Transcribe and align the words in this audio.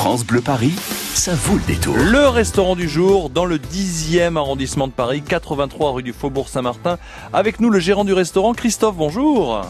France 0.00 0.24
Bleu 0.24 0.40
Paris, 0.40 0.72
ça 1.12 1.34
vaut 1.34 1.56
le 1.56 1.66
détour. 1.66 1.94
Le 1.94 2.26
restaurant 2.26 2.74
du 2.74 2.88
jour 2.88 3.28
dans 3.28 3.44
le 3.44 3.58
10e 3.58 4.38
arrondissement 4.38 4.86
de 4.86 4.92
Paris, 4.92 5.20
83 5.20 5.92
rue 5.92 6.02
du 6.02 6.14
Faubourg 6.14 6.48
Saint-Martin. 6.48 6.96
Avec 7.34 7.60
nous 7.60 7.68
le 7.68 7.80
gérant 7.80 8.06
du 8.06 8.14
restaurant, 8.14 8.54
Christophe, 8.54 8.96
bonjour. 8.96 9.60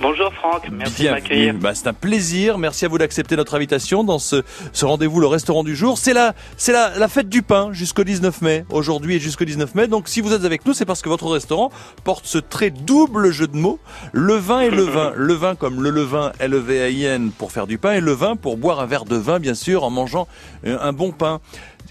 Bonjour 0.00 0.32
Franck, 0.32 0.68
merci 0.70 1.04
de 1.04 1.10
m'accueillir. 1.10 1.54
Bah, 1.54 1.74
c'est 1.74 1.86
un 1.86 1.92
plaisir, 1.92 2.56
merci 2.58 2.84
à 2.84 2.88
vous 2.88 2.98
d'accepter 2.98 3.36
notre 3.36 3.54
invitation 3.54 4.02
dans 4.02 4.18
ce, 4.18 4.42
ce 4.72 4.84
rendez-vous, 4.86 5.20
le 5.20 5.26
restaurant 5.26 5.62
du 5.62 5.76
jour. 5.76 5.98
C'est 5.98 6.14
la, 6.14 6.34
c'est 6.56 6.72
la, 6.72 6.98
la 6.98 7.08
fête 7.08 7.28
du 7.28 7.42
pain 7.42 7.68
jusqu'au 7.72 8.04
19 8.04 8.40
mai, 8.42 8.64
aujourd'hui 8.70 9.16
et 9.16 9.18
jusqu'au 9.20 9.44
19 9.44 9.74
mai. 9.74 9.86
Donc 9.88 10.08
si 10.08 10.20
vous 10.20 10.32
êtes 10.32 10.44
avec 10.44 10.64
nous, 10.64 10.72
c'est 10.72 10.86
parce 10.86 11.02
que 11.02 11.08
votre 11.08 11.26
restaurant 11.28 11.70
porte 12.04 12.26
ce 12.26 12.38
très 12.38 12.70
double 12.70 13.30
jeu 13.30 13.46
de 13.46 13.56
mots, 13.56 13.78
le 14.12 14.34
vin 14.34 14.60
et 14.60 14.70
le 14.70 14.82
vin. 14.82 15.12
Le 15.20 15.34
vin 15.34 15.54
comme 15.54 15.82
le 15.82 15.90
levain, 15.90 16.32
L-E-V-A-I-N, 16.38 17.30
pour 17.36 17.52
faire 17.52 17.66
du 17.66 17.78
pain, 17.78 17.92
et 17.92 18.00
le 18.00 18.12
vin 18.12 18.36
pour 18.36 18.56
boire 18.56 18.80
un 18.80 18.86
verre 18.86 19.04
de 19.04 19.16
vin, 19.16 19.38
bien 19.38 19.54
sûr, 19.54 19.84
en 19.84 19.90
mangeant 19.90 20.26
euh, 20.66 20.78
un 20.80 20.92
bon 20.92 21.12
pain. 21.12 21.40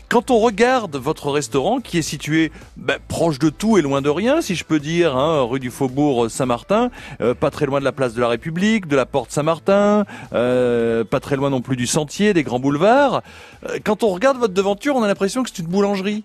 Quand 0.09 0.31
on 0.31 0.39
regarde 0.39 0.95
votre 0.95 1.29
restaurant, 1.29 1.81
qui 1.81 1.99
est 1.99 2.01
situé 2.01 2.51
ben, 2.77 2.97
proche 3.07 3.37
de 3.37 3.51
tout 3.51 3.77
et 3.77 3.83
loin 3.83 4.01
de 4.01 4.09
rien, 4.09 4.41
si 4.41 4.55
je 4.55 4.65
peux 4.65 4.79
dire, 4.79 5.15
hein, 5.15 5.43
rue 5.43 5.59
du 5.59 5.69
Faubourg 5.69 6.31
Saint-Martin, 6.31 6.89
euh, 7.21 7.35
pas 7.35 7.51
très 7.51 7.67
loin 7.67 7.79
de 7.79 7.85
la 7.85 7.91
place 7.91 8.15
de 8.15 8.21
la 8.21 8.27
République, 8.27 8.87
de 8.87 8.95
la 8.95 9.05
porte 9.05 9.29
Saint-Martin, 9.29 10.05
euh, 10.33 11.03
pas 11.03 11.19
très 11.19 11.35
loin 11.35 11.51
non 11.51 11.61
plus 11.61 11.75
du 11.75 11.85
sentier, 11.85 12.33
des 12.33 12.41
grands 12.41 12.59
boulevards. 12.59 13.21
Euh, 13.69 13.77
quand 13.83 14.01
on 14.01 14.09
regarde 14.09 14.39
votre 14.39 14.55
devanture, 14.55 14.95
on 14.95 15.03
a 15.03 15.07
l'impression 15.07 15.43
que 15.43 15.51
c'est 15.53 15.61
une 15.61 15.69
boulangerie. 15.69 16.23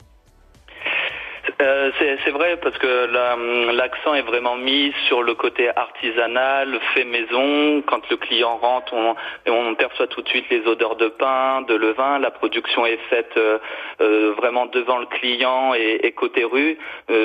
Euh, 1.63 1.91
c'est 1.99 2.31
vrai 2.31 2.57
parce 2.61 2.77
que 2.79 3.73
l'accent 3.73 4.15
est 4.15 4.23
vraiment 4.23 4.57
mis 4.57 4.93
sur 5.07 5.23
le 5.23 5.35
côté 5.35 5.69
artisanal, 5.77 6.79
fait 6.95 7.05
maison. 7.05 7.83
Quand 7.87 8.09
le 8.11 8.17
client 8.17 8.57
rentre, 8.57 8.93
on, 8.93 9.15
on, 9.47 9.75
perçoit 9.75 10.07
tout 10.09 10.23
de 10.23 10.29
suite 10.29 10.47
les 10.51 10.67
odeurs 10.67 10.97
de 10.97 11.09
pain, 11.09 11.63
de 11.63 11.75
levain. 11.75 12.19
La 12.19 12.31
production 12.31 12.87
est 12.87 12.99
faite 13.09 13.33
euh, 13.37 13.59
euh 14.01 14.33
vraiment 14.37 14.67
devant 14.67 14.99
le 14.99 15.07
client 15.07 15.75
et, 15.75 16.01
et 16.03 16.13
côté 16.13 16.45
rue. 16.45 16.79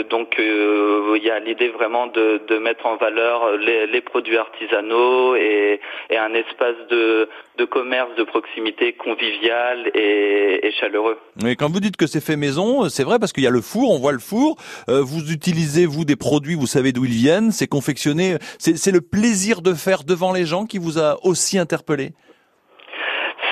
Donc 0.10 0.36
il 0.38 1.24
y 1.24 1.32
a 1.32 1.40
l'idée 1.40 1.70
vraiment 1.70 2.08
de, 2.08 2.58
mettre 2.60 2.86
en 2.86 2.98
valeur 2.98 3.58
les, 3.58 4.02
produits 4.02 4.38
artisanaux 4.38 5.36
et, 5.36 5.80
un 6.12 6.34
espace 6.34 6.76
de, 6.90 7.30
de 7.60 7.66
commerce 7.66 8.16
de 8.18 8.24
proximité 8.24 8.94
convivial 8.94 9.92
et, 9.94 10.66
et 10.66 10.72
chaleureux. 10.72 11.18
Mais 11.44 11.56
quand 11.56 11.70
vous 11.70 11.82
dites 11.82 11.98
que 11.98 12.08
c'est 12.08 12.24
fait 12.24 12.38
maison, 12.38 12.88
c'est 12.90 13.04
vrai 13.04 13.20
parce 13.20 13.34
qu'il 13.34 13.44
y 13.44 13.48
a 13.48 13.52
le 13.52 13.62
four, 13.62 13.92
on 13.92 14.00
voit 14.00 14.14
le 14.14 14.20
four. 14.20 14.56
Euh, 14.88 15.02
vous 15.02 15.32
utilisez, 15.32 15.86
vous, 15.86 16.06
des 16.06 16.16
produits, 16.16 16.56
vous 16.56 16.68
savez 16.68 16.92
d'où 16.94 17.06
ils 17.06 17.12
viennent. 17.12 17.52
C'est 17.52 17.68
confectionné. 17.68 18.38
C'est 18.58 18.92
le 18.92 19.02
plaisir 19.02 19.62
de 19.62 19.74
faire 19.74 20.04
devant 20.04 20.34
les 20.34 20.46
gens 20.46 20.66
qui 20.66 20.78
vous 20.78 20.98
a 21.00 21.18
aussi 21.24 21.58
interpellé? 21.58 22.14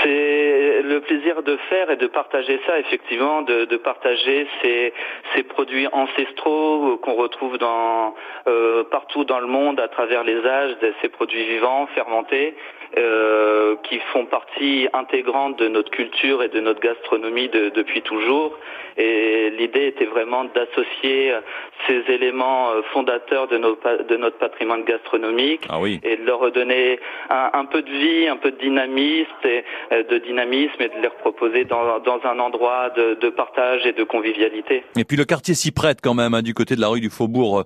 C'est 0.04 0.82
le 0.84 1.02
plaisir 1.02 1.44
de 1.44 1.58
faire 1.70 1.90
et 1.92 1.98
de 1.98 2.08
partager 2.08 2.60
ça, 2.66 2.80
effectivement, 2.80 3.42
de, 3.42 3.66
partager 3.78 4.48
ces, 4.62 4.94
ces, 5.36 5.44
produits 5.44 5.88
ancestraux 5.92 6.98
qu'on 6.98 7.16
retrouve 7.16 7.58
dans, 7.58 8.16
euh, 8.48 8.84
partout 8.90 9.26
dans 9.26 9.40
le 9.40 9.48
monde 9.48 9.80
à 9.80 9.88
travers 9.88 10.24
les 10.24 10.46
âges, 10.46 10.76
ces 11.02 11.10
produits 11.10 11.46
vivants, 11.46 11.88
fermentés, 11.96 12.56
euh, 12.98 13.76
qui 13.84 14.00
font 14.14 14.26
partie 14.26 14.88
intégrante 14.94 15.60
de 15.60 15.68
notre 15.68 15.92
culture 15.92 16.42
et 16.42 16.50
de 16.50 16.60
notre 16.60 16.80
gastronomie 16.80 17.50
depuis 17.50 18.02
toujours. 18.02 18.58
Et 18.98 19.52
l'idée 19.52 19.88
était 19.88 20.06
vraiment 20.06 20.46
d'associer 20.46 21.34
ces 21.86 22.04
éléments 22.12 22.72
euh, 22.72 22.82
fondateurs 22.94 23.48
de, 23.48 23.58
de 23.58 24.18
notre 24.18 24.38
patrimoine 24.38 24.84
gastronomique 24.84 25.62
ah 25.70 25.80
oui. 25.80 26.00
et 26.04 26.18
de 26.18 26.24
leur 26.24 26.40
redonner 26.40 27.00
un, 27.30 27.52
un, 27.54 27.66
peu 27.66 27.84
de 27.84 27.92
vie, 27.92 28.28
un 28.28 28.38
peu 28.38 28.52
de 28.52 28.58
dynamisme 28.58 29.28
et 29.44 29.64
euh, 29.92 30.04
de 30.04 30.18
dynamisme 30.18 30.82
et 30.82 30.90
de 30.90 31.02
les 31.02 31.10
proposer 31.22 31.66
dans, 31.66 32.00
dans 32.00 32.20
un 32.24 32.40
endroit 32.40 32.90
de, 32.92 33.16
de, 33.22 33.30
partage 33.30 33.86
et 33.86 33.94
de 33.94 34.04
convivialité. 34.04 34.84
Et 34.98 35.04
puis 35.04 35.18
le 35.18 35.26
quartier 35.26 35.54
s'y 35.54 35.72
prête 35.72 36.00
quand 36.02 36.16
même, 36.16 36.34
hein, 36.34 36.42
du 36.42 36.54
côté 36.54 36.76
de 36.76 36.82
la 36.82 36.88
rue 36.88 37.02
du 37.02 37.10
Faubourg 37.10 37.64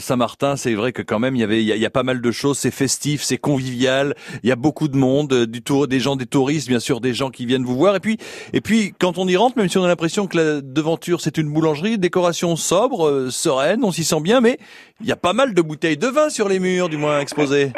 Saint-Martin. 0.00 0.56
C'est 0.56 0.74
vrai 0.74 0.92
que 0.92 1.02
quand 1.02 1.20
même 1.20 1.36
il 1.36 1.40
y 1.40 1.44
avait 1.44 1.62
il 1.62 1.76
y, 1.76 1.86
a, 1.86 1.90
pas 1.90 2.02
mal 2.02 2.20
de 2.20 2.30
choses. 2.30 2.58
C'est 2.58 2.74
festif, 2.74 3.22
c'est 3.22 3.38
convivial. 3.38 4.14
Il 4.42 4.48
y 4.48 4.52
a 4.52 4.53
beaucoup 4.56 4.88
de 4.88 4.96
monde, 4.96 5.46
du 5.46 5.62
tour, 5.62 5.88
des 5.88 6.00
gens, 6.00 6.16
des 6.16 6.26
touristes, 6.26 6.68
bien 6.68 6.80
sûr, 6.80 7.00
des 7.00 7.14
gens 7.14 7.30
qui 7.30 7.46
viennent 7.46 7.64
vous 7.64 7.76
voir. 7.76 7.96
Et 7.96 8.00
puis 8.00 8.18
et 8.52 8.60
puis 8.60 8.92
quand 8.98 9.18
on 9.18 9.26
y 9.26 9.36
rentre, 9.36 9.58
même 9.58 9.68
si 9.68 9.78
on 9.78 9.84
a 9.84 9.88
l'impression 9.88 10.26
que 10.26 10.36
la 10.36 10.60
devanture 10.60 11.20
c'est 11.20 11.38
une 11.38 11.52
boulangerie, 11.52 11.98
décoration 11.98 12.56
sobre, 12.56 13.28
sereine, 13.30 13.84
on 13.84 13.90
s'y 13.90 14.04
sent 14.04 14.20
bien, 14.20 14.40
mais 14.40 14.58
il 15.00 15.06
y 15.06 15.12
a 15.12 15.16
pas 15.16 15.32
mal 15.32 15.54
de 15.54 15.62
bouteilles 15.62 15.96
de 15.96 16.06
vin 16.06 16.28
sur 16.28 16.48
les 16.48 16.60
murs, 16.60 16.88
du 16.88 16.96
moins 16.96 17.20
exposées. 17.20 17.72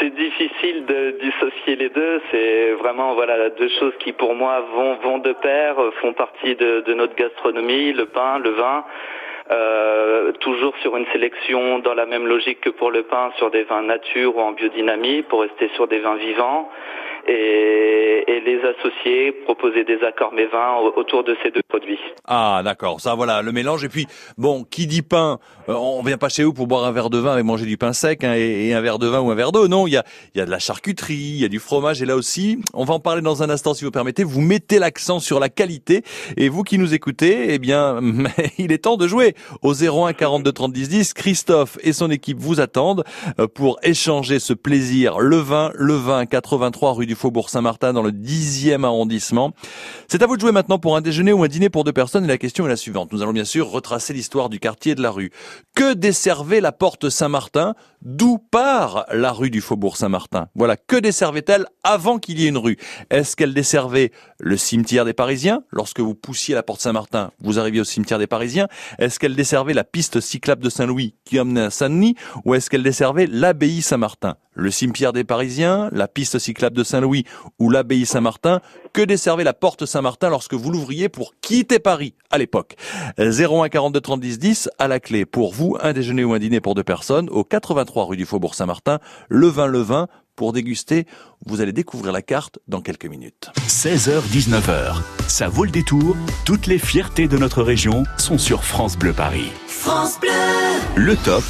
C'est 0.00 0.14
difficile 0.16 0.84
de 0.86 1.16
dissocier 1.22 1.76
les 1.76 1.88
deux. 1.88 2.20
C'est 2.30 2.72
vraiment 2.72 3.14
voilà 3.14 3.50
deux 3.50 3.70
choses 3.78 3.92
qui 4.00 4.12
pour 4.12 4.34
moi 4.34 4.64
vont 4.74 4.96
vont 4.96 5.18
de 5.18 5.32
pair, 5.32 5.76
font 6.00 6.12
partie 6.12 6.56
de 6.56 6.94
notre 6.94 7.14
gastronomie, 7.14 7.92
le 7.92 8.06
pain, 8.06 8.38
le 8.38 8.50
vin. 8.50 8.84
Euh, 9.52 10.32
toujours 10.40 10.74
sur 10.78 10.96
une 10.96 11.06
sélection 11.12 11.78
dans 11.80 11.94
la 11.94 12.06
même 12.06 12.26
logique 12.26 12.60
que 12.62 12.70
pour 12.70 12.90
le 12.90 13.02
pain, 13.02 13.32
sur 13.36 13.50
des 13.50 13.64
vins 13.64 13.82
nature 13.82 14.36
ou 14.36 14.40
en 14.40 14.52
biodynamie, 14.52 15.22
pour 15.22 15.42
rester 15.42 15.68
sur 15.74 15.88
des 15.88 15.98
vins 15.98 16.16
vivants 16.16 16.70
et, 17.26 18.24
et 18.26 18.40
les 18.40 18.60
associer, 18.62 19.32
proposer 19.44 19.84
des 19.84 20.02
accords 20.04 20.32
vins 20.52 20.76
autour 20.96 21.24
de 21.24 21.36
ces 21.42 21.50
deux 21.50 21.62
produits. 21.68 21.98
Ah 22.26 22.62
d'accord, 22.64 23.00
ça 23.00 23.14
voilà 23.14 23.42
le 23.42 23.52
mélange. 23.52 23.84
Et 23.84 23.88
puis 23.88 24.06
bon, 24.38 24.64
qui 24.64 24.86
dit 24.86 25.02
pain, 25.02 25.38
euh, 25.68 25.74
on 25.74 26.02
vient 26.02 26.18
pas 26.18 26.28
chez 26.28 26.44
vous 26.44 26.52
pour 26.52 26.66
boire 26.66 26.84
un 26.84 26.92
verre 26.92 27.10
de 27.10 27.18
vin 27.18 27.38
et 27.38 27.42
manger 27.42 27.66
du 27.66 27.76
pain 27.76 27.92
sec 27.92 28.24
hein, 28.24 28.34
et, 28.34 28.72
un 28.72 28.80
verre 28.80 28.98
de 28.98 29.06
vin 29.06 29.20
ou 29.20 29.30
un 29.30 29.34
verre 29.34 29.52
d'eau? 29.52 29.68
Non, 29.68 29.86
il 29.86 29.92
y 29.92 29.96
a, 29.96 30.04
y 30.34 30.40
a 30.40 30.46
de 30.46 30.50
la 30.50 30.58
charcuterie, 30.58 31.14
il 31.14 31.40
y 31.40 31.44
a 31.44 31.48
du 31.48 31.58
fromage 31.58 32.02
et 32.02 32.06
là 32.06 32.16
aussi, 32.16 32.58
on 32.74 32.84
va 32.84 32.94
en 32.94 33.00
parler 33.00 33.22
dans 33.22 33.42
un 33.42 33.50
instant 33.50 33.74
si 33.74 33.84
vous 33.84 33.90
permettez. 33.90 34.24
Vous 34.24 34.40
mettez 34.40 34.78
l'accent 34.78 35.20
sur 35.20 35.40
la 35.40 35.48
qualité 35.48 36.02
et 36.36 36.48
vous 36.48 36.62
qui 36.62 36.78
nous 36.78 36.94
écoutez, 36.94 37.54
eh 37.54 37.58
bien, 37.58 38.00
il 38.58 38.72
est 38.72 38.78
temps 38.78 38.96
de 38.96 39.06
jouer 39.06 39.34
au 39.62 39.74
01 39.74 40.12
42 40.12 40.52
30 40.52 40.72
10 40.72 40.88
10. 40.88 41.14
Christophe 41.14 41.78
et 41.82 41.92
son 41.92 42.10
équipe 42.10 42.38
vous 42.38 42.60
attendent 42.60 43.04
euh, 43.38 43.46
pour 43.46 43.78
échanger 43.82 44.38
ce 44.38 44.52
plaisir. 44.52 45.18
Le 45.18 45.36
vin, 45.36 45.70
le 45.74 45.94
vin 45.94 46.26
83 46.26 46.92
rue 46.92 47.06
du 47.06 47.11
Faubourg 47.14 47.50
Saint-Martin 47.50 47.92
dans 47.92 48.02
le 48.02 48.10
10e 48.10 48.84
arrondissement. 48.84 49.52
C'est 50.08 50.22
à 50.22 50.26
vous 50.26 50.36
de 50.36 50.40
jouer 50.40 50.52
maintenant 50.52 50.78
pour 50.78 50.96
un 50.96 51.00
déjeuner 51.00 51.32
ou 51.32 51.42
un 51.44 51.48
dîner 51.48 51.70
pour 51.70 51.84
deux 51.84 51.92
personnes 51.92 52.24
et 52.24 52.28
la 52.28 52.38
question 52.38 52.66
est 52.66 52.68
la 52.68 52.76
suivante. 52.76 53.12
Nous 53.12 53.22
allons 53.22 53.32
bien 53.32 53.44
sûr 53.44 53.70
retracer 53.70 54.12
l'histoire 54.12 54.48
du 54.48 54.60
quartier 54.60 54.92
et 54.92 54.94
de 54.94 55.02
la 55.02 55.10
rue. 55.10 55.30
Que 55.74 55.94
desservait 55.94 56.60
la 56.60 56.72
porte 56.72 57.08
Saint-Martin? 57.08 57.74
D'où 58.02 58.38
part 58.38 59.06
la 59.12 59.30
rue 59.30 59.50
du 59.50 59.60
Faubourg 59.60 59.96
Saint-Martin? 59.96 60.48
Voilà, 60.54 60.76
que 60.76 60.96
desservait-elle 60.96 61.66
avant 61.84 62.18
qu'il 62.18 62.40
y 62.40 62.46
ait 62.46 62.48
une 62.48 62.58
rue? 62.58 62.76
Est-ce 63.10 63.36
qu'elle 63.36 63.54
desservait 63.54 64.10
le 64.40 64.56
cimetière 64.56 65.04
des 65.04 65.12
Parisiens? 65.12 65.62
Lorsque 65.70 66.00
vous 66.00 66.14
poussiez 66.14 66.54
la 66.54 66.64
porte 66.64 66.80
Saint-Martin, 66.80 67.30
vous 67.40 67.60
arriviez 67.60 67.80
au 67.80 67.84
cimetière 67.84 68.18
des 68.18 68.26
Parisiens. 68.26 68.66
Est-ce 68.98 69.20
qu'elle 69.20 69.36
desservait 69.36 69.74
la 69.74 69.84
piste 69.84 70.20
cyclable 70.20 70.64
de 70.64 70.70
Saint-Louis 70.70 71.14
qui 71.24 71.38
emmenait 71.38 71.62
à 71.62 71.70
Saint-Denis? 71.70 72.16
Ou 72.44 72.54
est-ce 72.54 72.70
qu'elle 72.70 72.82
desservait 72.82 73.26
l'abbaye 73.26 73.82
Saint-Martin? 73.82 74.34
Le 74.54 74.70
cimetière 74.70 75.14
des 75.14 75.24
Parisiens, 75.24 75.88
la 75.92 76.08
piste 76.08 76.38
cyclable 76.38 76.76
de 76.76 76.84
Saint-Louis 76.84 77.01
ou 77.04 77.70
l'abbaye 77.70 78.06
Saint-Martin 78.06 78.60
Que 78.92 79.02
desservait 79.02 79.44
la 79.44 79.54
porte 79.54 79.86
Saint-Martin 79.86 80.30
lorsque 80.30 80.54
vous 80.54 80.70
l'ouvriez 80.70 81.08
pour 81.08 81.34
quitter 81.40 81.78
Paris 81.78 82.14
à 82.30 82.38
l'époque 82.38 82.76
01 83.18 83.68
42 83.68 84.00
30 84.00 84.20
10 84.20 84.38
10 84.38 84.70
à 84.78 84.88
la 84.88 85.00
clé 85.00 85.24
pour 85.24 85.52
vous, 85.52 85.76
un 85.80 85.92
déjeuner 85.92 86.24
ou 86.24 86.32
un 86.34 86.38
dîner 86.38 86.60
pour 86.60 86.74
deux 86.74 86.84
personnes 86.84 87.28
au 87.30 87.44
83 87.44 88.04
rue 88.04 88.16
du 88.16 88.26
Faubourg 88.26 88.54
Saint-Martin, 88.54 88.98
le 89.28 89.46
vin 89.48 89.66
le 89.66 89.80
vin 89.80 90.08
pour 90.36 90.52
déguster. 90.52 91.06
Vous 91.46 91.60
allez 91.60 91.72
découvrir 91.72 92.12
la 92.12 92.22
carte 92.22 92.58
dans 92.68 92.80
quelques 92.80 93.06
minutes. 93.06 93.50
16h-19h, 93.68 94.96
ça 95.28 95.48
vaut 95.48 95.64
le 95.64 95.70
détour. 95.70 96.16
Toutes 96.44 96.66
les 96.66 96.78
fiertés 96.78 97.28
de 97.28 97.36
notre 97.36 97.62
région 97.62 98.04
sont 98.16 98.38
sur 98.38 98.64
France 98.64 98.96
Bleu 98.96 99.12
Paris. 99.12 99.50
France 99.66 100.18
Bleu 100.20 100.71
Le 100.94 101.16
top. 101.16 101.42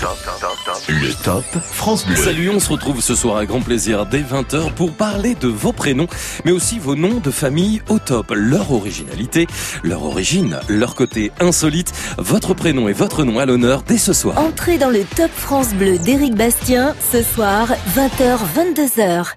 Le 0.88 1.24
top 1.24 1.44
France 1.62 2.06
Bleu. 2.06 2.16
Salut, 2.16 2.50
on 2.50 2.60
se 2.60 2.70
retrouve 2.70 3.00
ce 3.00 3.16
soir 3.16 3.36
à 3.38 3.44
grand 3.44 3.60
plaisir 3.60 4.06
dès 4.06 4.20
20h 4.20 4.72
pour 4.74 4.92
parler 4.92 5.34
de 5.34 5.48
vos 5.48 5.72
prénoms, 5.72 6.06
mais 6.44 6.52
aussi 6.52 6.78
vos 6.78 6.94
noms 6.94 7.18
de 7.18 7.30
famille 7.30 7.82
au 7.88 7.98
top, 7.98 8.32
leur 8.34 8.70
originalité, 8.70 9.48
leur 9.82 10.04
origine, 10.04 10.60
leur 10.68 10.94
côté 10.94 11.32
insolite, 11.40 11.92
votre 12.18 12.54
prénom 12.54 12.88
et 12.88 12.92
votre 12.92 13.24
nom 13.24 13.40
à 13.40 13.46
l'honneur 13.46 13.82
dès 13.82 13.98
ce 13.98 14.12
soir. 14.12 14.38
Entrez 14.38 14.78
dans 14.78 14.90
le 14.90 15.02
top 15.16 15.30
France 15.34 15.74
Bleu 15.74 15.98
d'Éric 15.98 16.36
Bastien, 16.36 16.94
ce 17.12 17.22
soir, 17.22 17.68
20h-22h. 17.96 19.34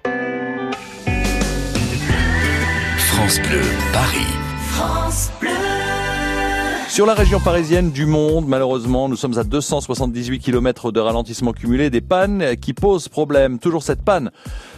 France 2.96 3.40
Bleu, 3.40 3.62
Paris. 3.92 4.26
France 4.70 5.30
Bleu. 5.40 5.65
Sur 6.96 7.04
la 7.04 7.12
région 7.12 7.40
parisienne 7.40 7.90
du 7.90 8.06
monde, 8.06 8.46
malheureusement, 8.48 9.06
nous 9.10 9.16
sommes 9.16 9.36
à 9.36 9.44
278 9.44 10.38
km 10.38 10.92
de 10.92 11.00
ralentissement 11.00 11.52
cumulé, 11.52 11.90
des 11.90 12.00
pannes 12.00 12.56
qui 12.56 12.72
posent 12.72 13.10
problème. 13.10 13.58
Toujours 13.58 13.82
cette 13.82 14.00
panne 14.00 14.30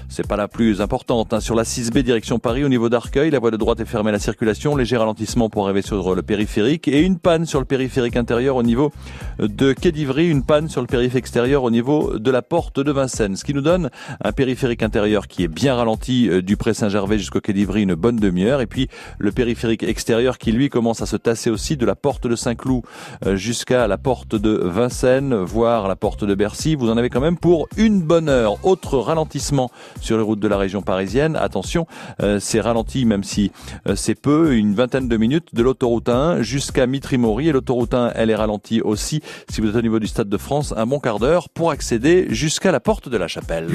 c'est 0.09 0.27
pas 0.27 0.37
la 0.37 0.49
plus 0.49 0.81
importante. 0.81 1.35
Hein. 1.35 1.41
Sur 1.41 1.55
la 1.55 1.65
6B 1.65 2.03
direction 2.03 2.39
Paris, 2.39 2.65
au 2.65 2.69
niveau 2.69 2.89
d'Arcueil, 2.89 3.31
la 3.31 3.39
voie 3.39 3.51
de 3.51 3.57
droite 3.57 3.81
est 3.81 3.85
fermée 3.85 4.09
à 4.09 4.13
la 4.13 4.19
circulation. 4.19 4.75
Léger 4.75 4.97
ralentissement 4.97 5.51
pour 5.51 5.65
arriver 5.65 5.83
sur 5.83 6.15
le 6.15 6.23
périphérique 6.23 6.89
et 6.89 7.03
une 7.03 7.19
panne 7.19 7.45
sur 7.45 7.61
le 7.61 7.67
périphérique 7.67 8.17
intérieur 8.17 8.57
au 8.57 8.63
niveau 8.63 8.91
de 9.39 9.73
Quai 9.75 9.93
d'Ivry, 9.93 10.29
une 10.29 10.45
panne 10.45 10.69
sur 10.69 10.81
le 10.81 10.87
périphérique 10.87 11.19
extérieur 11.19 11.63
au 11.63 11.71
niveau 11.71 12.19
de 12.19 12.31
la 12.31 12.43
porte 12.43 12.81
de 12.81 12.91
Vincennes. 12.91 13.37
Ce 13.37 13.45
qui 13.45 13.53
nous 13.53 13.61
donne 13.61 13.91
un 14.25 14.33
périphérique 14.33 14.83
intérieur 14.83 15.29
qui 15.29 15.45
est 15.45 15.49
bien 15.49 15.75
ralenti 15.75 16.29
euh, 16.29 16.43
du 16.43 16.57
Pré 16.57 16.75
Saint-Gervais 16.75 17.19
jusqu'au 17.19 17.41
Quai 17.41 17.53
d'Ivry 17.53 17.83
une 17.83 17.95
bonne 17.95 18.17
demi-heure 18.17 18.61
et 18.61 18.67
puis 18.67 18.89
le 19.19 19.31
périphérique 19.31 19.83
extérieur 19.83 20.39
qui 20.39 20.53
lui 20.53 20.71
commence 20.71 21.03
à 21.03 21.07
se 21.07 21.17
tasser 21.17 21.51
aussi 21.51 21.77
de 21.77 21.85
la 21.85 21.95
porte 21.95 22.08
de 22.09 22.35
Saint-Cloud 22.35 22.83
euh, 23.27 23.37
jusqu'à 23.37 23.87
la 23.87 23.99
porte 23.99 24.35
de 24.35 24.51
Vincennes, 24.65 25.35
voire 25.35 25.89
la 25.89 25.97
porte 25.97 26.25
de 26.25 26.35
Bercy. 26.35 26.75
Vous 26.75 26.91
en 26.91 26.97
avez 26.97 27.11
quand 27.11 27.21
même 27.21 27.37
pour 27.37 27.69
une 27.77 28.01
bonne 28.01 28.29
heure. 28.29 28.57
Autre 28.65 28.99
ralentissement 28.99 29.71
sur 30.01 30.17
les 30.17 30.23
routes 30.23 30.41
de 30.41 30.49
la 30.49 30.57
région 30.57 30.83
parisienne. 30.83 31.37
Attention, 31.37 31.87
euh, 32.23 32.39
c'est 32.41 32.61
ralenti 32.61 33.05
même 33.05 33.25
si 33.25 33.53
euh, 33.87 33.95
c'est 33.95 34.15
peu, 34.15 34.57
une 34.57 34.75
vingtaine 34.75 35.09
de 35.09 35.17
minutes 35.17 35.55
de 35.55 35.63
l'autoroute 35.63 36.09
1 36.09 36.43
jusqu'à 36.43 36.87
Mitry-Mory 36.87 37.49
et 37.49 37.53
l'autoroute 37.53 37.93
1 37.95 38.13
elle 38.15 38.31
est 38.31 38.35
ralentie 38.35 38.81
aussi 38.81 39.23
si 39.51 39.61
vous 39.61 39.69
êtes 39.69 39.77
au 39.77 39.83
niveau 39.83 39.99
du 39.99 40.07
Stade 40.07 40.29
de 40.29 40.39
France 40.39 40.73
un 40.77 40.87
bon 40.87 40.99
quart 40.99 41.19
d'heure 41.19 41.49
pour 41.51 41.71
accéder 41.71 42.27
jusqu'à 42.31 42.73
la 42.73 42.81
porte 42.81 43.09
de 43.09 43.17
la 43.17 43.29
Chapelle. 43.29 43.69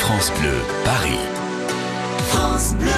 France 0.00 0.32
Bleu, 0.40 0.54
Paris. 0.84 1.18
France 2.28 2.74
Bleu. 2.78 2.95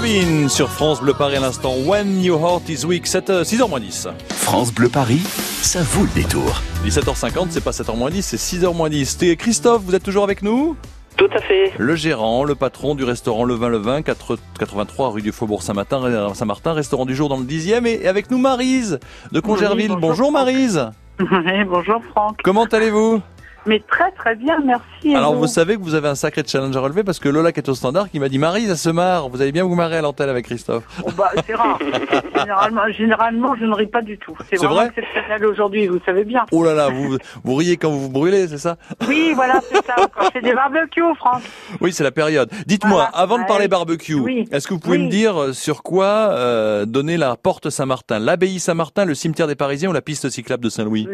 Robin 0.00 0.48
sur 0.48 0.70
France 0.70 1.02
Bleu 1.02 1.12
Paris 1.12 1.36
à 1.36 1.40
l'instant. 1.40 1.74
When 1.84 2.22
your 2.22 2.40
heart 2.40 2.70
is 2.70 2.86
weak, 2.86 3.06
7, 3.06 3.42
6h 3.42 3.80
10. 3.80 4.08
France 4.30 4.72
Bleu 4.72 4.88
Paris, 4.88 5.20
ça 5.60 5.82
vaut 5.82 6.04
le 6.04 6.22
détour. 6.22 6.62
17h50, 6.86 7.48
c'est 7.50 7.62
pas 7.62 7.72
7h 7.72 8.10
10, 8.10 8.22
c'est 8.22 8.38
6h 8.38 8.88
10. 8.88 9.22
Et 9.24 9.36
Christophe, 9.36 9.82
vous 9.82 9.94
êtes 9.94 10.02
toujours 10.02 10.24
avec 10.24 10.40
nous? 10.40 10.74
Tout 11.18 11.28
à 11.34 11.40
fait. 11.42 11.74
Le 11.76 11.96
gérant, 11.96 12.44
le 12.44 12.54
patron 12.54 12.94
du 12.94 13.04
restaurant 13.04 13.44
Le 13.44 13.52
Vin 13.52 13.68
Le 13.68 13.76
Vin, 13.76 14.00
4 14.00 14.38
83 14.58 15.10
rue 15.10 15.22
du 15.22 15.32
Faubourg 15.32 15.62
Saint-Martin, 15.62 16.32
Saint-Martin, 16.32 16.72
restaurant 16.72 17.04
du 17.04 17.14
jour 17.14 17.28
dans 17.28 17.36
le 17.36 17.44
10e. 17.44 17.84
Et 17.84 18.08
avec 18.08 18.30
nous 18.30 18.38
Marise 18.38 19.00
de 19.32 19.40
Congerville. 19.40 19.92
Oui, 19.92 19.98
bonjour. 20.00 20.32
Marise. 20.32 20.90
Oui, 21.20 21.64
bonjour 21.68 22.00
Franck. 22.14 22.38
Comment 22.42 22.64
allez-vous? 22.64 23.20
Mais 23.66 23.78
très 23.80 24.10
très 24.12 24.36
bien, 24.36 24.58
merci. 24.64 25.14
Alors 25.14 25.34
vous 25.34 25.40
vous 25.42 25.46
savez 25.46 25.76
que 25.76 25.82
vous 25.82 25.94
avez 25.94 26.08
un 26.08 26.14
sacré 26.14 26.42
challenge 26.46 26.74
à 26.76 26.80
relever 26.80 27.04
parce 27.04 27.18
que 27.18 27.28
Lola 27.28 27.52
qui 27.52 27.60
est 27.60 27.68
au 27.68 27.74
standard 27.74 28.10
qui 28.10 28.18
m'a 28.18 28.28
dit 28.30 28.38
Marise, 28.38 28.70
elle 28.70 28.76
se 28.78 28.88
marre. 28.88 29.28
Vous 29.28 29.42
allez 29.42 29.52
bien 29.52 29.64
vous 29.64 29.74
marrer 29.74 29.98
à 29.98 30.00
l'antenne 30.02 30.28
avec 30.30 30.46
Christophe. 30.46 30.84
Oh, 31.04 31.10
bah, 31.16 31.30
C'est 31.46 31.54
rare. 31.54 31.78
généralement, 32.38 32.82
généralement, 32.96 33.54
je 33.56 33.64
ne 33.66 33.74
ris 33.74 33.86
pas 33.86 34.00
du 34.02 34.16
tout. 34.18 34.34
C'est 34.48 34.56
C'est 34.56 34.66
vraiment 34.66 34.76
vrai 34.76 34.86
exceptionnel 34.88 35.44
aujourd'hui, 35.44 35.86
vous 35.88 36.00
savez 36.06 36.24
bien. 36.24 36.46
Oh 36.52 36.64
là 36.64 36.74
là, 36.74 36.88
vous, 36.88 37.18
vous 37.44 37.54
riez 37.54 37.76
quand 37.76 37.90
vous 37.90 38.00
vous 38.00 38.08
brûlez, 38.08 38.48
c'est 38.48 38.58
ça? 38.58 38.76
Oui, 39.06 39.32
voilà, 39.34 39.60
c'est 39.68 39.84
ça. 39.84 39.94
Quand 40.14 40.28
c'est 40.32 40.42
des 40.42 40.54
barbecues, 40.54 41.02
Franck. 41.18 41.42
Oui, 41.80 41.92
c'est 41.92 42.04
la 42.04 42.10
période. 42.12 42.50
Dites-moi, 42.66 42.94
Voilà. 42.94 43.08
avant 43.10 43.38
de 43.38 43.44
parler 43.46 43.68
barbecue, 43.68 44.14
Oui. 44.14 44.46
est-ce 44.50 44.66
que 44.66 44.74
vous 44.74 44.80
pouvez 44.80 44.98
Oui. 44.98 45.04
me 45.04 45.10
dire 45.10 45.40
euh, 45.40 45.52
sur 45.52 45.82
quoi 45.82 46.04
euh, 46.32 46.86
donner 46.86 47.16
la 47.16 47.36
porte 47.36 47.68
Saint-Martin? 47.70 48.18
L'abbaye 48.18 48.58
Saint-Martin, 48.58 49.04
le 49.04 49.14
cimetière 49.14 49.46
des 49.46 49.54
Parisiens 49.54 49.90
ou 49.90 49.92
la 49.92 50.02
piste 50.02 50.28
cyclable 50.30 50.64
de 50.64 50.68
Saint-Louis? 50.70 51.06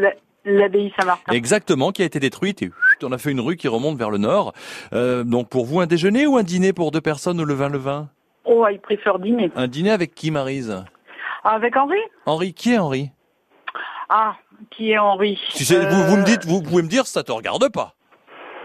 L'abbaye 0.48 0.92
Saint-Martin. 0.98 1.32
Exactement, 1.32 1.90
qui 1.90 2.02
a 2.02 2.04
été 2.04 2.20
détruite 2.20 2.62
et 2.62 2.70
on 3.02 3.10
a 3.10 3.18
fait 3.18 3.32
une 3.32 3.40
rue 3.40 3.56
qui 3.56 3.66
remonte 3.66 3.98
vers 3.98 4.10
le 4.10 4.18
nord. 4.18 4.52
Euh, 4.92 5.24
donc 5.24 5.48
pour 5.48 5.66
vous, 5.66 5.80
un 5.80 5.86
déjeuner 5.86 6.24
ou 6.28 6.36
un 6.36 6.44
dîner 6.44 6.72
pour 6.72 6.92
deux 6.92 7.00
personnes 7.00 7.40
au 7.40 7.44
levain 7.44 7.68
levain? 7.68 8.08
Oh, 8.44 8.64
il 8.70 8.78
préfère 8.78 9.18
dîner. 9.18 9.50
Un 9.56 9.66
dîner 9.66 9.90
avec 9.90 10.14
qui, 10.14 10.30
Marise? 10.30 10.84
Avec 11.42 11.76
Henri? 11.76 11.98
Henri, 12.26 12.54
qui 12.54 12.74
est 12.74 12.78
Henri? 12.78 13.10
Ah, 14.08 14.36
qui 14.70 14.92
est 14.92 14.98
Henri? 14.98 15.36
Si 15.50 15.64
c'est- 15.64 15.84
vous, 15.90 16.02
vous 16.04 16.16
me 16.16 16.22
Euh, 16.22 16.24
dites, 16.24 16.44
vous 16.44 16.62
pouvez 16.62 16.84
me 16.84 16.88
dire, 16.88 17.06
ça 17.08 17.24
te 17.24 17.32
regarde 17.32 17.68
pas. 17.72 17.95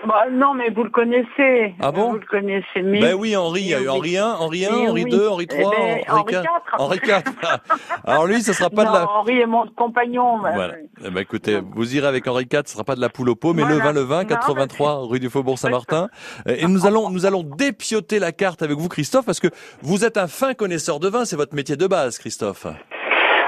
Bah, 0.07 0.25
Non, 0.31 0.53
mais 0.53 0.69
vous 0.69 0.83
le 0.83 0.89
connaissez. 0.89 1.75
Ah 1.79 1.91
bon 1.91 2.11
Vous 2.11 2.17
le 2.19 2.25
connaissez, 2.25 2.81
mais... 2.83 2.99
Ben 2.99 3.13
oui, 3.15 3.35
Henri, 3.35 3.61
il 3.61 3.67
y 3.69 3.73
a 3.73 3.81
eu. 3.81 3.89
Henri 3.89 4.17
1, 4.17 4.25
Henri 4.25 4.65
1, 4.65 4.69
Oui, 4.73 4.87
Henri 4.87 5.03
oui. 5.05 5.11
2, 5.11 5.27
Henri 5.27 5.47
Eh 5.51 5.61
3, 5.61 5.71
ben, 5.71 5.99
Henri 6.09 6.23
4. 6.31 6.43
4. 6.43 6.81
Henri 6.81 6.99
4. 6.99 7.31
Alors 8.05 8.27
lui, 8.27 8.41
ce 8.41 8.53
sera 8.53 8.69
pas 8.69 8.83
non, 8.85 8.91
de 8.91 8.95
la... 8.97 9.09
Henri 9.09 9.39
est 9.39 9.45
mon 9.45 9.67
compagnon. 9.67 10.39
bah, 10.39 10.51
Voilà. 10.53 10.73
Eh 11.05 11.09
ben, 11.09 11.19
écoutez, 11.21 11.59
vous 11.73 11.95
irez 11.95 12.07
avec 12.07 12.27
Henri 12.27 12.47
IV, 12.51 12.61
ce 12.65 12.73
sera 12.73 12.83
pas 12.83 12.95
de 12.95 13.01
la 13.01 13.09
poule 13.09 13.29
au 13.29 13.35
pot, 13.35 13.53
mais 13.53 13.63
Voilà. 13.63 13.77
le 13.77 13.81
vin, 13.83 13.93
le 13.93 14.01
vin, 14.01 14.21
Non, 14.23 14.27
83 14.27 15.07
rue 15.07 15.19
du 15.19 15.29
Faubourg 15.29 15.57
Saint-Martin. 15.59 16.09
Et 16.45 16.65
nous 16.67 16.85
allons, 16.85 17.09
nous 17.09 17.25
allons 17.25 17.43
dépioter 17.43 18.19
la 18.19 18.31
carte 18.31 18.61
avec 18.61 18.77
vous, 18.77 18.89
Christophe, 18.89 19.25
parce 19.25 19.39
que 19.39 19.47
vous 19.81 20.05
êtes 20.05 20.17
un 20.17 20.27
fin 20.27 20.53
connaisseur 20.53 20.99
de 20.99 21.07
vin, 21.09 21.25
c'est 21.25 21.35
votre 21.35 21.55
métier 21.55 21.75
de 21.75 21.87
base, 21.87 22.17
Christophe. 22.17 22.65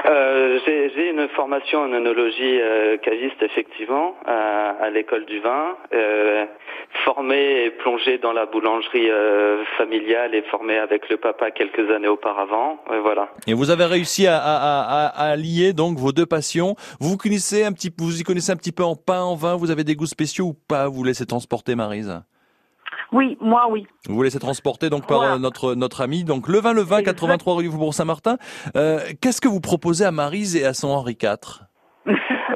Euh, 0.06 0.58
j'ai 0.66 1.10
une 1.10 1.28
formation 1.28 1.80
en 1.80 1.92
œnologie 1.92 2.60
euh, 2.60 2.98
caviste 2.98 3.42
effectivement 3.42 4.14
à, 4.26 4.76
à 4.80 4.90
l'école 4.90 5.24
du 5.24 5.40
vin, 5.40 5.76
euh, 5.94 6.44
formé 7.04 7.64
et 7.64 7.70
plongé 7.70 8.18
dans 8.18 8.32
la 8.32 8.44
boulangerie 8.44 9.10
euh, 9.10 9.64
familiale 9.78 10.34
et 10.34 10.42
formé 10.42 10.76
avec 10.76 11.08
le 11.08 11.16
papa 11.16 11.50
quelques 11.50 11.90
années 11.90 12.08
auparavant. 12.08 12.78
Euh, 12.90 13.00
voilà. 13.00 13.30
Et 13.46 13.54
vous 13.54 13.70
avez 13.70 13.86
réussi 13.86 14.26
à, 14.26 14.38
à, 14.38 15.06
à 15.06 15.36
lier 15.36 15.72
donc 15.72 15.96
vos 15.96 16.12
deux 16.12 16.26
passions. 16.26 16.76
Vous 17.00 17.16
connaissez 17.16 17.64
un 17.64 17.72
petit, 17.72 17.90
vous 17.96 18.20
y 18.20 18.24
connaissez 18.24 18.52
un 18.52 18.56
petit 18.56 18.72
peu 18.72 18.84
en 18.84 18.96
pain, 18.96 19.22
en 19.22 19.36
vin. 19.36 19.56
Vous 19.56 19.70
avez 19.70 19.84
des 19.84 19.96
goûts 19.96 20.06
spéciaux 20.06 20.46
ou 20.48 20.54
pas? 20.68 20.86
Vous 20.86 21.02
laissez 21.02 21.24
transporter, 21.24 21.74
Marise? 21.76 22.20
Oui, 23.12 23.36
moi, 23.40 23.66
oui. 23.70 23.86
Vous 24.08 24.14
vous 24.16 24.22
laissez 24.22 24.38
transporter 24.38 24.90
donc 24.90 25.06
par 25.06 25.18
Voilà. 25.18 25.34
euh, 25.34 25.38
notre 25.38 25.74
notre 25.74 26.00
ami 26.00 26.24
donc 26.24 26.48
le 26.48 26.58
vin 26.60 26.72
le 26.72 26.82
vin 26.82 26.98
Exact. 26.98 27.14
83 27.16 27.54
rue 27.56 27.70
Faubourg 27.70 27.94
Saint-Martin. 27.94 28.36
Euh, 28.76 29.00
Qu'est-ce 29.20 29.40
que 29.40 29.48
vous 29.48 29.60
proposez 29.60 30.04
à 30.04 30.10
Marise 30.10 30.56
et 30.56 30.64
à 30.64 30.74
son 30.74 30.88
Henri 30.88 31.16
IV 31.22 31.62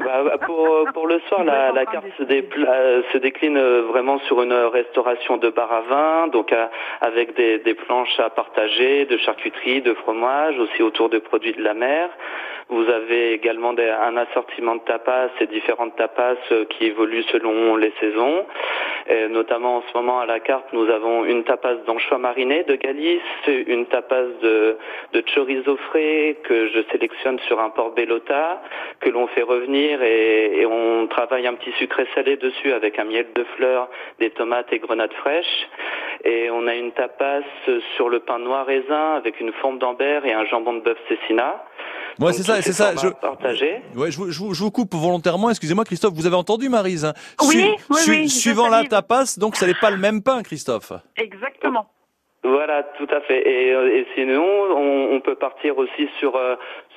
Bah, 0.09 0.23
bah, 0.23 0.37
pour, 0.39 0.85
pour 0.91 1.05
le 1.05 1.19
soir, 1.27 1.43
la, 1.43 1.85
carte 1.85 2.05
se, 2.17 2.23
euh, 2.23 3.19
décline 3.19 3.57
euh, 3.57 3.83
vraiment 3.83 4.17
sur 4.21 4.41
une 4.41 4.53
restauration 4.53 5.37
de 5.37 5.49
bar 5.49 5.71
à 5.71 5.81
vin, 5.81 6.27
donc 6.29 6.51
avec 6.99 7.35
des, 7.35 7.75
planches 7.75 8.19
à 8.19 8.31
partager, 8.31 9.05
de 9.05 9.17
charcuterie, 9.17 9.81
de 9.81 9.93
fromage, 9.93 10.57
aussi 10.57 10.81
autour 10.81 11.09
de 11.09 11.19
produits 11.19 11.53
de 11.53 11.61
la 11.61 11.75
mer. 11.75 12.09
Vous 12.69 12.87
avez 12.89 13.33
également 13.33 13.73
un 13.77 14.17
assortiment 14.17 14.75
de 14.75 14.81
tapas 14.81 15.29
et 15.41 15.47
différentes 15.47 15.95
tapas 15.95 16.37
euh, 16.51 16.65
qui 16.65 16.85
évoluent 16.85 17.25
selon 17.31 17.75
les 17.75 17.93
saisons. 17.99 18.45
Notamment 19.29 19.77
en 19.77 19.81
ce 19.81 19.97
moment 19.97 20.19
à 20.19 20.27
la 20.27 20.39
carte, 20.39 20.71
nous 20.71 20.87
avons 20.87 21.25
une 21.25 21.43
tapas 21.43 21.73
d'anchois 21.87 22.19
marinés 22.19 22.63
de 22.65 22.75
Galice, 22.75 23.21
une 23.47 23.87
tapas 23.87 24.27
de, 24.43 24.77
de 25.13 25.23
chorizo 25.33 25.77
frais 25.89 26.37
que 26.43 26.67
je 26.67 26.81
sélectionne 26.91 27.39
sur 27.47 27.59
un 27.59 27.71
port 27.71 27.91
Bellota, 27.95 28.61
que 28.99 29.09
l'on 29.09 29.25
fait 29.27 29.41
revenir 29.41 29.98
et, 30.01 30.61
et 30.61 30.65
on 30.65 31.07
travaille 31.07 31.47
un 31.47 31.53
petit 31.55 31.71
sucré 31.79 32.07
salé 32.15 32.37
dessus 32.37 32.71
avec 32.73 32.97
un 32.99 33.03
miel 33.05 33.27
de 33.35 33.43
fleurs, 33.55 33.89
des 34.19 34.29
tomates 34.31 34.71
et 34.71 34.79
grenades 34.79 35.13
fraîches. 35.13 35.67
Et 36.25 36.49
on 36.51 36.67
a 36.67 36.75
une 36.75 36.91
tapas 36.91 37.41
sur 37.95 38.09
le 38.09 38.19
pain 38.19 38.39
noir 38.39 38.65
raisin 38.65 39.15
avec 39.15 39.39
une 39.39 39.53
forme 39.53 39.79
d'ambert 39.79 40.25
et 40.25 40.33
un 40.33 40.45
jambon 40.45 40.73
de 40.73 40.81
bœuf 40.81 40.97
cécina. 41.07 41.63
Ouais, 42.19 42.33
c'est 42.33 42.43
ça, 42.43 42.55
c'est 42.57 42.63
ces 42.63 42.73
ça. 42.73 42.91
Je, 42.95 42.97
formats 43.01 43.15
partagés. 43.21 43.81
ouais, 43.95 44.11
je, 44.11 44.17
vous- 44.17 44.29
je, 44.31 44.43
je 44.53 44.69
coupe 44.69 44.93
volontairement. 44.93 45.49
Excusez-moi, 45.49 45.85
Christophe. 45.85 46.13
Vous 46.15 46.27
avez 46.27 46.35
entendu 46.35 46.67
Marise 46.67 47.05
hein 47.05 47.13
Oui, 47.47 47.69
oui, 47.89 47.97
oui, 48.09 48.23
je 48.27 48.27
Suivant 48.27 48.67
la 48.67 48.83
tapas, 48.83 49.35
donc 49.37 49.55
ça 49.55 49.65
n'est 49.65 49.73
pas 49.73 49.89
le 49.89 49.97
même 49.97 50.21
pain, 50.21 50.43
Christophe. 50.43 50.91
Exactement. 51.15 51.85
Voilà, 52.43 52.83
tout 52.97 53.07
à 53.11 53.19
fait. 53.21 53.47
Et, 53.47 53.73
euh, 53.73 53.93
et 53.93 54.07
sinon, 54.15 54.45
on, 54.45 55.15
on 55.15 55.19
peut 55.19 55.35
partir 55.35 55.77
aussi 55.77 56.07
sur 56.19 56.35
euh, 56.37 56.55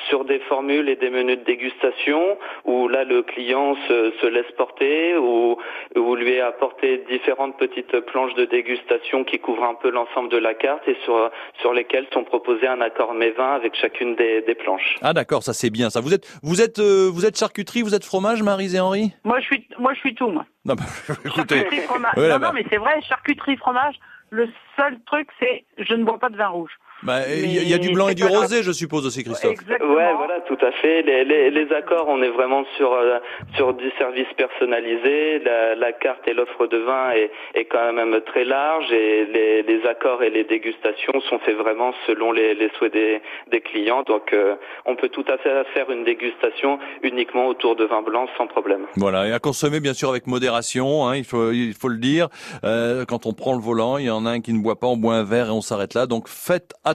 sur 0.08 0.24
des 0.24 0.38
formules 0.40 0.88
et 0.88 0.96
des 0.96 1.10
menus 1.10 1.38
de 1.38 1.44
dégustation 1.44 2.38
où 2.64 2.86
là 2.88 3.04
le 3.04 3.22
client 3.22 3.74
se, 3.88 4.12
se 4.20 4.26
laisse 4.26 4.50
porter 4.56 5.16
ou 5.16 5.56
ou 5.96 6.14
lui 6.14 6.32
est 6.32 6.40
apporté 6.40 7.04
différentes 7.08 7.58
petites 7.58 7.98
planches 8.00 8.34
de 8.34 8.44
dégustation 8.44 9.24
qui 9.24 9.38
couvrent 9.40 9.64
un 9.64 9.74
peu 9.74 9.90
l'ensemble 9.90 10.28
de 10.28 10.38
la 10.38 10.54
carte 10.54 10.86
et 10.86 10.96
sur 11.04 11.30
sur 11.60 11.72
lesquelles 11.72 12.06
sont 12.12 12.24
proposés 12.24 12.68
un 12.68 12.80
accord 12.80 13.14
mets 13.14 13.30
vin 13.30 13.54
avec 13.54 13.74
chacune 13.74 14.14
des, 14.14 14.42
des 14.42 14.54
planches. 14.54 14.96
Ah 15.02 15.12
d'accord, 15.12 15.42
ça 15.42 15.52
c'est 15.52 15.70
bien. 15.70 15.90
Ça. 15.90 16.00
Vous 16.00 16.14
êtes, 16.14 16.26
vous 16.42 16.60
êtes, 16.62 16.78
euh, 16.78 17.10
vous 17.12 17.26
êtes 17.26 17.36
charcuterie, 17.38 17.82
vous 17.82 17.94
êtes 17.94 18.04
fromage, 18.04 18.42
Marise 18.42 18.74
et 18.74 18.80
Henri. 18.80 19.12
Moi, 19.24 19.40
je 19.40 19.44
suis, 19.46 19.68
moi, 19.78 19.92
je 19.94 20.00
suis 20.00 20.14
tout, 20.14 20.28
moi. 20.28 20.44
Non, 20.64 20.74
bah, 20.74 20.84
écoutez. 21.24 21.56
Charcuterie, 21.56 21.80
fromage. 21.80 22.16
Ouais, 22.16 22.28
non, 22.28 22.38
bah. 22.38 22.46
non, 22.48 22.52
mais 22.54 22.64
c'est 22.70 22.76
vrai, 22.76 23.00
charcuterie, 23.02 23.56
fromage. 23.56 23.96
Le 24.32 24.48
seul 24.76 24.98
truc, 25.04 25.28
c'est 25.38 25.66
je 25.76 25.92
ne 25.92 26.04
bois 26.04 26.18
pas 26.18 26.30
de 26.30 26.38
vin 26.38 26.48
rouge. 26.48 26.72
Bah, 27.02 27.20
il 27.28 27.52
y, 27.52 27.58
a- 27.58 27.62
il 27.62 27.68
y 27.68 27.74
a 27.74 27.78
du 27.78 27.90
blanc 27.92 28.08
et 28.08 28.14
du 28.14 28.24
rosé, 28.36 28.62
je 28.62 28.72
suppose 28.72 29.06
aussi, 29.06 29.24
Christophe. 29.24 29.52
Exactement. 29.52 29.94
Ouais, 29.94 30.12
voilà, 30.16 30.40
tout 30.46 30.58
à 30.64 30.70
fait. 30.72 31.02
Les, 31.02 31.24
les, 31.24 31.50
les 31.50 31.72
accords, 31.72 32.06
on 32.08 32.22
est 32.22 32.28
vraiment 32.30 32.64
sur 32.76 32.92
euh, 32.92 33.18
sur 33.56 33.74
du 33.74 33.90
service 33.98 34.26
personnalisé. 34.36 35.38
La, 35.40 35.74
la 35.74 35.92
carte 35.92 36.26
et 36.28 36.34
l'offre 36.34 36.66
de 36.66 36.78
vin 36.78 37.10
est, 37.10 37.30
est 37.54 37.64
quand 37.64 37.92
même 37.92 38.20
très 38.26 38.44
large 38.44 38.90
et 38.92 39.26
les, 39.26 39.62
les 39.62 39.86
accords 39.86 40.22
et 40.22 40.30
les 40.30 40.44
dégustations 40.44 41.20
sont 41.28 41.38
faits 41.40 41.56
vraiment 41.56 41.92
selon 42.06 42.32
les, 42.32 42.54
les 42.54 42.70
souhaits 42.78 42.92
des, 42.92 43.20
des 43.50 43.60
clients. 43.60 44.02
Donc, 44.02 44.32
euh, 44.32 44.54
on 44.86 44.96
peut 44.96 45.08
tout 45.08 45.24
à 45.28 45.38
fait 45.38 45.64
faire 45.74 45.90
une 45.90 46.04
dégustation 46.04 46.78
uniquement 47.02 47.46
autour 47.46 47.76
de 47.76 47.84
vin 47.84 48.02
blanc 48.02 48.26
sans 48.36 48.46
problème. 48.46 48.86
Voilà, 48.96 49.26
et 49.28 49.32
à 49.32 49.38
consommer 49.38 49.80
bien 49.80 49.94
sûr 49.94 50.08
avec 50.10 50.26
modération, 50.26 51.06
hein, 51.06 51.16
il 51.16 51.24
faut 51.24 51.50
il 51.52 51.74
faut 51.74 51.88
le 51.88 51.98
dire. 51.98 52.28
Euh, 52.64 53.04
quand 53.06 53.26
on 53.26 53.32
prend 53.32 53.54
le 53.54 53.60
volant, 53.60 53.98
il 53.98 54.06
y 54.06 54.10
en 54.10 54.24
a 54.26 54.30
un 54.30 54.40
qui 54.40 54.52
ne 54.52 54.62
boit 54.62 54.78
pas, 54.78 54.86
on 54.86 54.96
boit 54.96 55.14
un 55.14 55.24
verre 55.24 55.46
et 55.48 55.50
on 55.50 55.60
s'arrête 55.60 55.94
là. 55.94 56.06
Donc 56.06 56.28
faites 56.28 56.72
attention 56.84 56.91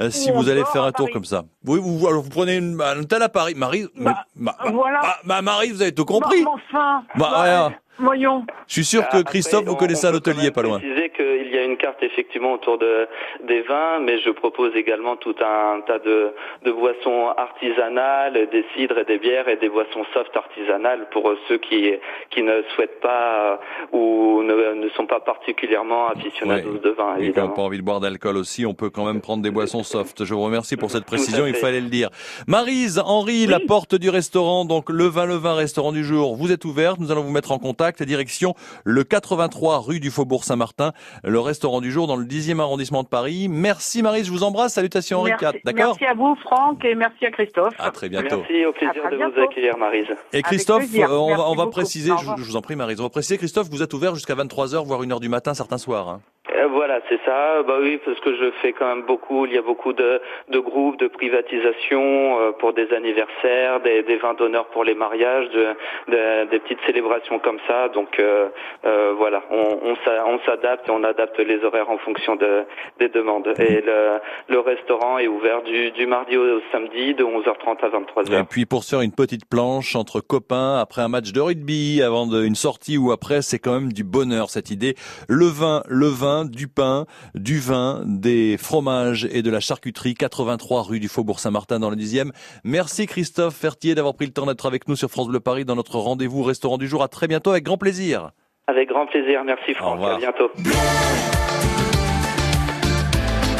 euh, 0.00 0.10
si 0.10 0.30
Ou 0.30 0.34
vous 0.34 0.48
allez 0.48 0.64
faire 0.72 0.82
un 0.84 0.92
tour 0.92 1.06
Paris. 1.06 1.12
comme 1.12 1.24
ça. 1.24 1.44
Oui, 1.66 1.78
vous, 1.82 2.06
alors 2.06 2.22
vous 2.22 2.30
prenez 2.30 2.56
une, 2.56 2.80
un 2.80 3.02
à 3.22 3.28
Paris, 3.28 3.54
Marie. 3.56 3.86
Bah, 3.96 4.24
ma- 4.36 4.56
ma- 4.64 4.70
voilà. 4.70 5.00
bah, 5.24 5.42
Marie, 5.42 5.70
vous 5.70 5.82
avez 5.82 5.92
tout 5.94 6.04
compris. 6.04 6.42
Bon, 6.44 6.52
enfin. 6.54 7.02
Bah, 7.16 7.28
Bah, 7.30 7.30
voilà. 7.36 7.72
Voyons. 7.98 8.44
Je 8.66 8.72
suis 8.74 8.84
sûr 8.84 9.02
que 9.02 9.18
Après, 9.18 9.24
Christophe, 9.24 9.64
vous 9.66 9.72
on- 9.72 9.76
connaissez 9.76 10.06
on 10.06 10.10
un 10.10 10.14
hôtelier 10.14 10.50
pas 10.50 10.62
loin. 10.62 10.78
préciser 10.80 11.10
qu'il 11.10 11.54
y 11.54 11.58
a 11.58 11.62
une 11.62 11.76
carte 11.76 12.02
effectivement 12.02 12.52
autour 12.54 12.76
de, 12.78 13.06
des 13.46 13.62
vins, 13.62 14.00
mais 14.00 14.18
je 14.20 14.30
propose 14.30 14.74
également 14.74 15.16
tout 15.16 15.34
un 15.40 15.80
tas 15.86 16.00
de, 16.00 16.32
de 16.64 16.72
boissons 16.72 17.28
artisanales, 17.36 18.48
des 18.50 18.64
cidres 18.76 18.98
et 18.98 19.04
des 19.04 19.18
bières 19.18 19.48
et 19.48 19.56
des 19.56 19.68
boissons 19.68 20.04
soft 20.12 20.36
artisanales 20.36 21.06
pour 21.12 21.32
ceux 21.48 21.58
qui, 21.58 21.92
qui 22.30 22.42
ne 22.42 22.62
souhaitent 22.74 23.00
pas 23.00 23.52
euh, 23.52 23.56
ou 23.96 24.42
ne, 24.42 24.74
ne 24.74 24.88
sont 24.90 25.06
pas 25.06 25.20
particulièrement 25.20 26.08
aficionados 26.08 26.72
Ouais. 26.72 26.80
de 26.80 26.90
vin, 26.90 27.12
Et 27.12 27.14
qui 27.14 27.20
n'ont 27.20 27.24
évidemment. 27.26 27.48
pas 27.50 27.62
envie 27.62 27.78
de 27.78 27.82
boire 27.82 28.00
d'alcool 28.00 28.36
aussi, 28.36 28.66
on 28.66 28.74
peut 28.74 28.90
quand 28.90 29.04
même 29.06 29.20
prendre 29.20 29.42
des 29.42 29.50
boissons 29.50 29.82
soft. 29.84 30.24
Je 30.24 30.34
vous 30.34 30.42
remercie 30.42 30.76
pour 30.76 30.90
cette 30.90 31.04
précision, 31.04 31.46
il 31.46 31.54
fallait 31.54 31.80
le 31.80 31.88
dire. 31.88 32.10
Marise, 32.48 33.00
Henri, 33.04 33.46
la 33.46 33.60
porte 33.60 33.94
du 33.94 34.10
restaurant, 34.10 34.64
donc 34.64 34.90
le 34.90 35.04
vin, 35.04 35.26
le 35.26 35.34
vin, 35.36 35.54
restaurant 35.54 35.92
du 35.92 36.02
jour, 36.04 36.34
vous 36.36 36.50
êtes 36.52 36.64
ouverte, 36.64 36.98
nous 36.98 37.12
allons 37.12 37.22
vous 37.22 37.30
mettre 37.32 37.52
en 37.52 37.58
contact. 37.58 37.83
Direction 37.92 38.54
le 38.84 39.04
83 39.04 39.78
rue 39.78 40.00
du 40.00 40.10
Faubourg 40.10 40.44
Saint-Martin, 40.44 40.92
le 41.22 41.40
restaurant 41.40 41.80
du 41.80 41.90
jour 41.90 42.06
dans 42.06 42.16
le 42.16 42.24
10e 42.24 42.60
arrondissement 42.60 43.02
de 43.02 43.08
Paris. 43.08 43.48
Merci 43.48 44.02
Marise, 44.02 44.26
je 44.26 44.30
vous 44.30 44.42
embrasse, 44.42 44.74
salutations 44.74 45.20
Henri 45.20 45.32
IV, 45.32 45.60
d'accord 45.64 45.96
merci 46.00 46.04
à 46.04 46.14
vous, 46.14 46.34
Franck, 46.36 46.84
et 46.84 46.94
merci 46.94 47.26
à 47.26 47.30
Christophe. 47.30 47.74
À 47.78 47.90
très 47.90 48.08
bientôt. 48.08 48.38
Merci, 48.38 48.64
au 48.66 48.72
plaisir 48.72 48.94
de 49.10 49.34
vous 49.34 49.40
accueillir, 49.40 49.76
Marise. 49.78 50.06
Et 50.32 50.42
Christophe, 50.42 50.84
on 50.94 51.36
va, 51.36 51.48
on 51.48 51.70
préciser, 51.70 52.12
je 52.36 52.42
vous 52.42 52.56
en 52.56 52.62
prie 52.62 52.76
Marise, 52.76 53.00
on 53.00 53.04
va 53.04 53.10
préciser 53.10 53.38
Christophe, 53.38 53.68
vous 53.70 53.82
êtes 53.82 53.92
ouvert 53.94 54.14
jusqu'à 54.14 54.34
23h, 54.34 54.84
voire 54.84 55.02
1h 55.02 55.20
du 55.20 55.28
matin 55.28 55.54
certains 55.54 55.78
soirs. 55.78 56.08
hein. 56.08 56.20
Euh, 56.54 56.68
voilà, 56.68 57.00
c'est 57.08 57.20
ça. 57.24 57.62
Bah 57.62 57.76
oui, 57.80 57.98
parce 58.04 58.18
que 58.20 58.34
je 58.36 58.50
fais 58.62 58.72
quand 58.72 58.86
même 58.86 59.04
beaucoup. 59.06 59.46
Il 59.46 59.52
y 59.52 59.58
a 59.58 59.62
beaucoup 59.62 59.92
de, 59.92 60.20
de 60.50 60.58
groupes 60.58 60.98
de 60.98 61.08
privatisation 61.08 62.38
euh, 62.40 62.52
pour 62.52 62.72
des 62.72 62.92
anniversaires, 62.92 63.80
des, 63.80 64.02
des 64.02 64.16
vins 64.16 64.34
d'honneur 64.34 64.66
pour 64.66 64.84
les 64.84 64.94
mariages, 64.94 65.48
de, 65.50 65.66
de- 66.12 66.50
des 66.50 66.58
petites 66.60 66.80
célébrations 66.86 67.38
comme 67.38 67.58
ça. 67.66 67.88
Donc 67.88 68.18
euh, 68.18 68.48
euh, 68.84 69.14
voilà, 69.16 69.42
on, 69.50 69.78
on 69.82 69.96
s'a- 70.04 70.26
on 70.26 70.38
s'adapte 70.40 70.88
on 70.90 71.02
adapte 71.04 71.38
les 71.40 71.62
horaires 71.64 71.90
en 71.90 71.98
fonction 71.98 72.36
de, 72.36 72.64
des 72.98 73.08
demandes. 73.08 73.52
Et 73.58 73.80
le, 73.80 74.18
le 74.48 74.60
restaurant 74.60 75.18
est 75.18 75.28
ouvert 75.28 75.62
du, 75.62 75.90
du 75.92 76.06
mardi 76.06 76.36
au, 76.36 76.60
samedi 76.72 77.14
de 77.14 77.24
11h30 77.24 77.78
à 77.84 77.88
23h. 77.88 78.40
Et 78.40 78.44
puis 78.44 78.66
pour 78.66 78.84
faire 78.84 79.00
une 79.00 79.12
petite 79.12 79.48
planche 79.48 79.96
entre 79.96 80.20
copains 80.20 80.78
après 80.78 81.02
un 81.02 81.08
match 81.08 81.32
de 81.32 81.40
rugby, 81.40 82.02
avant 82.02 82.24
une 82.32 82.54
sortie 82.54 82.96
ou 82.98 83.12
après, 83.12 83.42
c'est 83.42 83.58
quand 83.58 83.72
même 83.72 83.92
du 83.92 84.04
bonheur 84.04 84.50
cette 84.50 84.70
idée. 84.70 84.94
Le 85.28 85.46
vin, 85.46 85.82
le 85.88 86.06
vin, 86.06 86.43
du 86.50 86.68
pain, 86.68 87.06
du 87.34 87.58
vin, 87.58 88.02
des 88.06 88.56
fromages 88.58 89.26
et 89.30 89.42
de 89.42 89.50
la 89.50 89.60
charcuterie. 89.60 90.14
83 90.14 90.82
rue 90.82 91.00
du 91.00 91.08
Faubourg 91.08 91.40
Saint-Martin 91.40 91.78
dans 91.80 91.90
le 91.90 91.96
10e. 91.96 92.30
Merci 92.64 93.06
Christophe 93.06 93.54
Fertier 93.54 93.94
d'avoir 93.94 94.14
pris 94.14 94.26
le 94.26 94.32
temps 94.32 94.46
d'être 94.46 94.66
avec 94.66 94.88
nous 94.88 94.96
sur 94.96 95.10
France 95.10 95.28
Bleu 95.28 95.40
Paris 95.40 95.64
dans 95.64 95.76
notre 95.76 95.98
rendez-vous 95.98 96.42
restaurant 96.42 96.78
du 96.78 96.88
jour. 96.88 97.02
À 97.02 97.08
très 97.08 97.28
bientôt 97.28 97.50
avec 97.50 97.64
grand 97.64 97.78
plaisir. 97.78 98.30
Avec 98.66 98.88
grand 98.88 99.06
plaisir. 99.06 99.44
Merci 99.44 99.74
Franck. 99.74 99.94
revoir. 99.94 100.16
À 100.16 100.18
bientôt. 100.18 100.50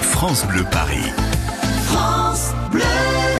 France 0.00 0.46
Bleu 0.46 0.64
Paris. 0.70 1.10
France 1.86 2.23